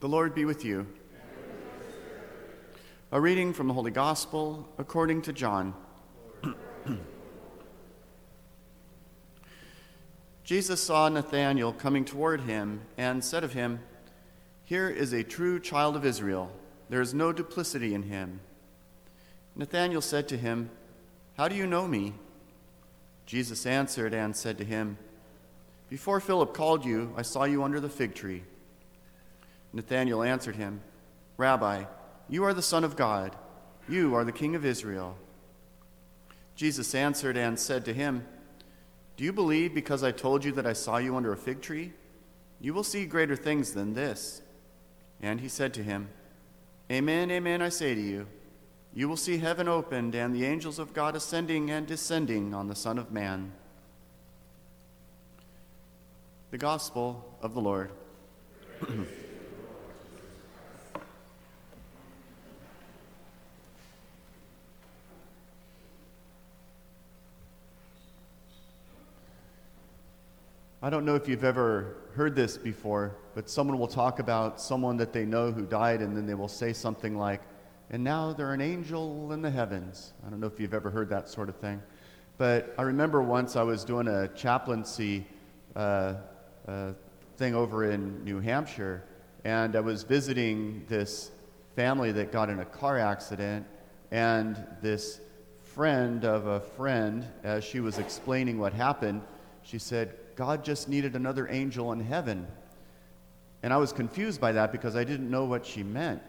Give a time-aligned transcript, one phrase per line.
[0.00, 0.86] The Lord be with you.
[3.12, 5.74] A reading from the Holy Gospel according to John.
[10.42, 13.80] Jesus saw Nathanael coming toward him and said of him,
[14.64, 16.50] Here is a true child of Israel.
[16.88, 18.40] There is no duplicity in him.
[19.54, 20.70] Nathanael said to him,
[21.36, 22.14] How do you know me?
[23.26, 24.96] Jesus answered and said to him,
[25.90, 28.44] Before Philip called you, I saw you under the fig tree.
[29.72, 30.80] Nathanael answered him,
[31.36, 31.84] Rabbi,
[32.28, 33.36] you are the Son of God.
[33.88, 35.16] You are the King of Israel.
[36.54, 38.26] Jesus answered and said to him,
[39.16, 41.92] Do you believe because I told you that I saw you under a fig tree?
[42.60, 44.42] You will see greater things than this.
[45.22, 46.08] And he said to him,
[46.90, 48.26] Amen, amen, I say to you,
[48.92, 52.74] you will see heaven opened and the angels of God ascending and descending on the
[52.74, 53.52] Son of Man.
[56.50, 57.92] The Gospel of the Lord.
[70.82, 74.96] I don't know if you've ever heard this before, but someone will talk about someone
[74.96, 77.42] that they know who died, and then they will say something like,
[77.90, 80.14] and now they're an angel in the heavens.
[80.26, 81.82] I don't know if you've ever heard that sort of thing.
[82.38, 85.26] But I remember once I was doing a chaplaincy
[85.76, 86.14] uh,
[86.66, 86.92] uh,
[87.36, 89.04] thing over in New Hampshire,
[89.44, 91.30] and I was visiting this
[91.76, 93.66] family that got in a car accident,
[94.10, 95.20] and this
[95.62, 99.20] friend of a friend, as she was explaining what happened,
[99.62, 102.46] she said, God just needed another angel in heaven.
[103.62, 106.22] And I was confused by that because I didn't know what she meant.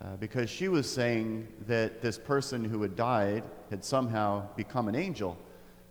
[0.00, 4.96] Uh, because she was saying that this person who had died had somehow become an
[4.96, 5.38] angel.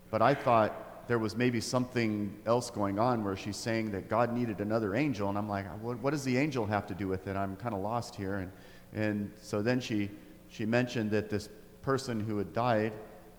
[0.10, 4.34] But I thought there was maybe something else going on where she's saying that God
[4.34, 5.30] needed another angel.
[5.30, 7.38] And I'm like, what, what does the angel have to do with it?
[7.38, 8.40] I'm kind of lost here.
[8.40, 8.52] And,
[8.94, 10.10] and so then she,
[10.50, 11.48] she mentioned that this
[11.82, 12.92] person who had died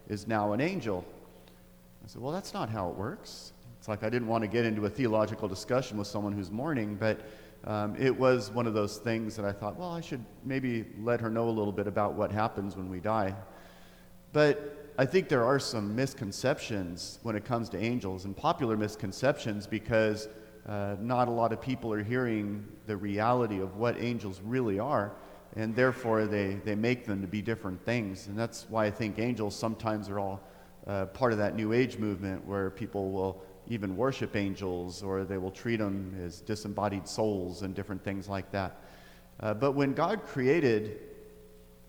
[0.09, 1.05] is now an angel.
[2.05, 3.53] I said, well, that's not how it works.
[3.79, 6.97] It's like I didn't want to get into a theological discussion with someone who's mourning,
[6.97, 7.21] but
[7.65, 11.21] um, it was one of those things that I thought, well, I should maybe let
[11.21, 13.35] her know a little bit about what happens when we die.
[14.33, 19.67] But I think there are some misconceptions when it comes to angels, and popular misconceptions
[19.67, 20.29] because
[20.69, 25.13] uh, not a lot of people are hearing the reality of what angels really are,
[25.57, 28.27] and therefore they, they make them to be different things.
[28.27, 30.41] And that's why I think angels sometimes are all
[30.87, 35.39] uh, part of that New Age movement where people will even worship angels or they
[35.39, 38.81] will treat them as disembodied souls and different things like that.
[39.41, 40.99] Uh, but when God created,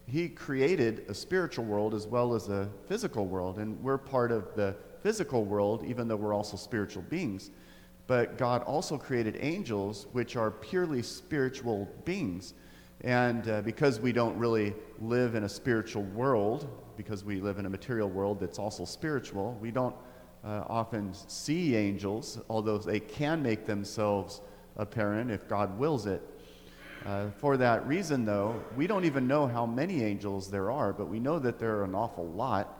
[0.06, 3.60] He created a spiritual world as well as a physical world.
[3.60, 7.52] And we're part of the physical world, even though we're also spiritual beings.
[8.06, 12.54] But God also created angels, which are purely spiritual beings.
[13.02, 16.68] And uh, because we don't really live in a spiritual world,
[16.98, 19.96] because we live in a material world that's also spiritual, we don't
[20.44, 24.42] uh, often see angels, although they can make themselves
[24.78, 26.22] apparent if God wills it.
[27.06, 31.08] Uh, for that reason, though, we don't even know how many angels there are, but
[31.08, 32.80] we know that there are an awful lot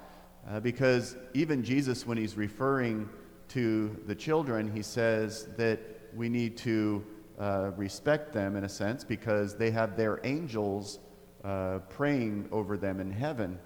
[0.50, 3.10] uh, because even Jesus, when he's referring
[3.50, 5.80] to the children, he says that
[6.16, 7.04] we need to
[7.40, 11.00] uh, respect them in a sense because they have their angels
[11.44, 13.60] uh, praying over them in heaven.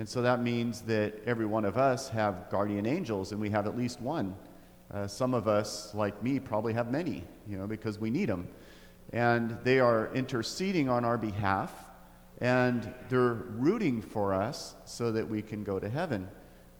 [0.00, 3.66] And so that means that every one of us have guardian angels, and we have
[3.66, 4.34] at least one.
[4.90, 8.48] Uh, some of us, like me, probably have many, you know, because we need them.
[9.12, 11.70] And they are interceding on our behalf,
[12.40, 16.26] and they're rooting for us so that we can go to heaven.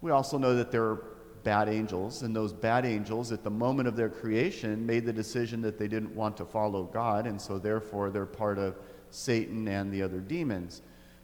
[0.00, 1.04] We also know that there are
[1.44, 5.60] bad angels, and those bad angels, at the moment of their creation, made the decision
[5.60, 8.76] that they didn't want to follow God, and so therefore they're part of
[9.10, 10.80] Satan and the other demons.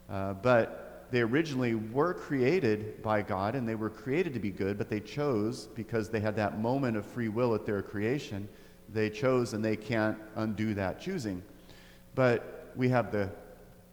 [0.07, 4.77] Uh, but they originally were created by God and they were created to be good,
[4.77, 8.47] but they chose because they had that moment of free will at their creation.
[8.93, 11.41] They chose and they can't undo that choosing.
[12.15, 13.29] But we have the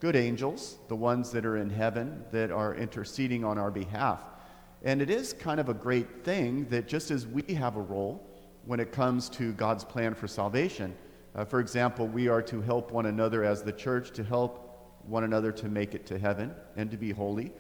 [0.00, 4.20] good angels, the ones that are in heaven that are interceding on our behalf.
[4.82, 8.22] And it is kind of a great thing that just as we have a role
[8.66, 10.94] when it comes to God's plan for salvation,
[11.34, 14.63] uh, for example, we are to help one another as the church to help
[15.06, 17.52] one another to make it to heaven and to be holy.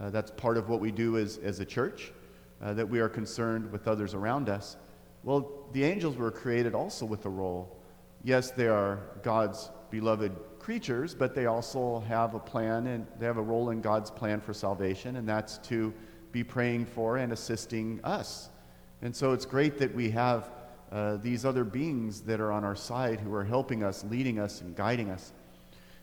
[0.00, 2.12] Uh, that's part of what we do as, as a church,
[2.62, 4.76] uh, that we are concerned with others around us.
[5.24, 7.76] Well, the angels were created also with a role.
[8.22, 13.36] Yes, they are God's beloved creatures, but they also have a plan and they have
[13.36, 15.92] a role in God's plan for salvation, and that's to
[16.32, 18.50] be praying for and assisting us.
[19.02, 20.50] And so it's great that we have
[20.92, 24.60] uh, these other beings that are on our side who are helping us, leading us,
[24.60, 25.32] and guiding us.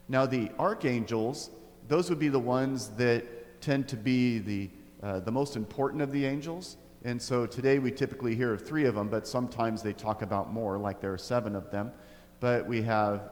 [0.07, 1.50] Now, the archangels,
[1.88, 4.69] those would be the ones that tend to be the,
[5.01, 6.77] uh, the most important of the angels.
[7.05, 10.53] And so today we typically hear of three of them, but sometimes they talk about
[10.53, 11.91] more, like there are seven of them.
[12.39, 13.29] But we have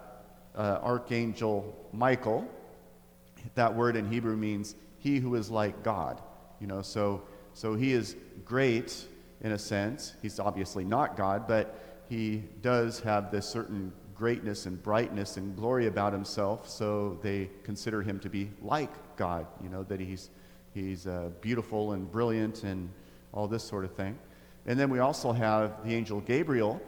[0.55, 2.47] uh, Archangel Michael.
[3.55, 6.21] That word in Hebrew means he who is like God.
[6.59, 7.23] You know, so,
[7.53, 8.15] so he is
[8.45, 9.05] great
[9.41, 10.13] in a sense.
[10.21, 13.91] He's obviously not God, but he does have this certain
[14.21, 19.47] greatness and brightness and glory about himself, so they consider him to be like God,
[19.63, 20.29] you know, that he's,
[20.75, 22.87] he's uh, beautiful and brilliant and
[23.33, 24.15] all this sort of thing.
[24.67, 26.79] And then we also have the angel Gabriel,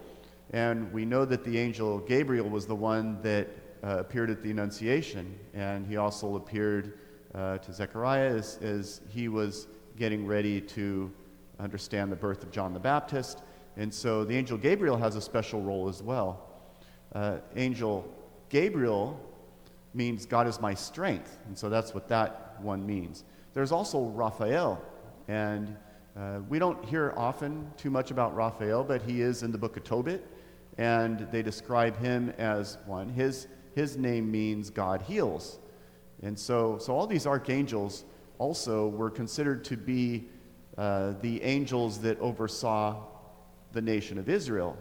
[0.51, 3.47] and we know that the angel Gabriel was the one that
[3.83, 6.99] uh, appeared at the Annunciation, and he also appeared
[7.33, 9.65] uh, to Zechariah as, as he was
[9.97, 11.11] getting ready to
[11.59, 13.41] understand the birth of John the Baptist.
[13.75, 16.52] And so the angel Gabriel has a special role as well.
[17.13, 18.11] Uh, angel
[18.49, 19.19] Gabriel
[19.93, 23.23] means God is my strength, and so that's what that one means.
[23.53, 24.81] There's also Raphael,
[25.27, 25.75] and
[26.17, 29.77] uh, we don't hear often too much about Raphael, but he is in the book
[29.77, 30.23] of Tobit,
[30.77, 33.09] and they describe him as one.
[33.09, 35.59] His, his name means God heals.
[36.21, 38.05] And so, so all these archangels
[38.39, 40.25] also were considered to be
[40.77, 43.03] uh, the angels that oversaw
[43.71, 44.77] the nation of Israel.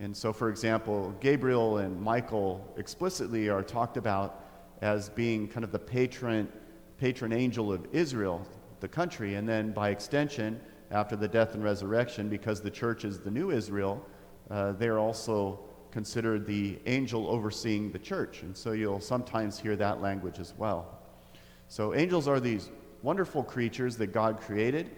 [0.00, 4.44] And so, for example, Gabriel and Michael explicitly are talked about
[4.80, 6.48] as being kind of the patron,
[6.98, 8.46] patron angel of Israel,
[8.80, 9.34] the country.
[9.34, 10.60] And then, by extension,
[10.90, 14.04] after the death and resurrection, because the church is the new Israel,
[14.50, 15.60] uh, they're also
[15.90, 18.42] considered the angel overseeing the church.
[18.42, 20.98] And so you'll sometimes hear that language as well.
[21.68, 22.70] So angels are these
[23.02, 24.90] wonderful creatures that God created.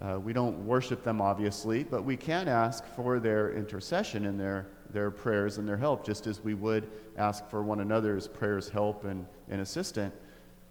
[0.00, 4.66] Uh, we don't worship them, obviously, but we can ask for their intercession and their,
[4.90, 9.04] their prayers and their help, just as we would ask for one another's prayers, help,
[9.04, 10.12] and, and assistance.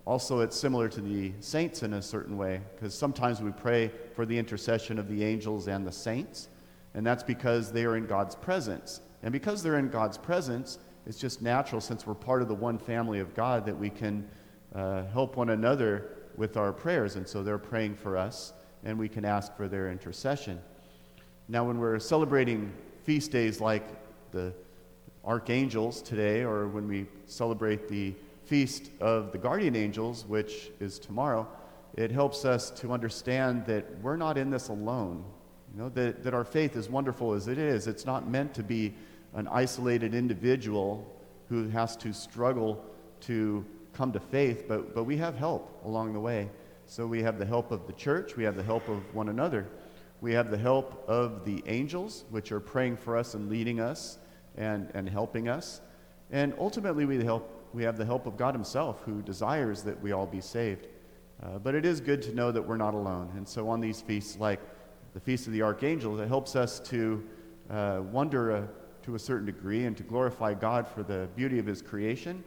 [0.05, 4.25] Also, it's similar to the saints in a certain way, because sometimes we pray for
[4.25, 6.49] the intercession of the angels and the saints,
[6.93, 8.99] and that's because they are in God's presence.
[9.23, 12.77] And because they're in God's presence, it's just natural, since we're part of the one
[12.77, 14.27] family of God, that we can
[14.75, 17.15] uh, help one another with our prayers.
[17.15, 18.51] And so they're praying for us,
[18.83, 20.59] and we can ask for their intercession.
[21.47, 22.71] Now, when we're celebrating
[23.03, 23.83] feast days like
[24.31, 24.53] the
[25.25, 28.13] archangels today, or when we celebrate the
[28.45, 31.47] feast of the guardian angels, which is tomorrow,
[31.95, 35.23] it helps us to understand that we're not in this alone.
[35.73, 38.63] You know, that, that our faith, as wonderful as it is, it's not meant to
[38.63, 38.93] be
[39.33, 41.07] an isolated individual
[41.49, 42.83] who has to struggle
[43.21, 46.49] to come to faith, but, but we have help along the way.
[46.85, 49.67] So we have the help of the church, we have the help of one another,
[50.21, 54.19] we have the help of the angels, which are praying for us and leading us
[54.57, 55.81] and, and helping us.
[56.31, 60.11] And ultimately, we, help, we have the help of God Himself, who desires that we
[60.11, 60.87] all be saved.
[61.41, 63.31] Uh, but it is good to know that we're not alone.
[63.35, 64.59] And so on these feasts, like
[65.13, 67.23] the Feast of the Archangels, it helps us to
[67.69, 68.63] uh, wonder uh,
[69.03, 72.43] to a certain degree and to glorify God for the beauty of His creation.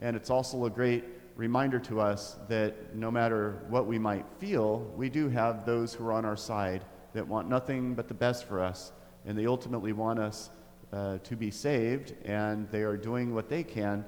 [0.00, 1.04] And it's also a great
[1.36, 6.06] reminder to us that no matter what we might feel, we do have those who
[6.06, 8.92] are on our side that want nothing but the best for us.
[9.26, 10.50] And they ultimately want us
[10.92, 14.04] uh, to be saved, and they are doing what they can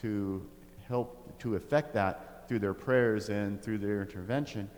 [0.00, 0.46] to
[0.86, 4.70] help to effect that through their prayers and through their intervention.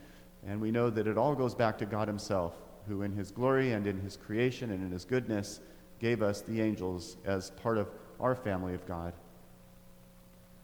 [0.46, 2.54] And we know that it all goes back to God Himself,
[2.88, 5.60] who in His glory and in His creation and in His goodness
[6.00, 9.12] gave us the angels as part of our family of God.